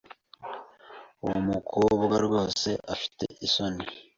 [1.23, 3.83] Uwo mukobwa rwose afite isoni.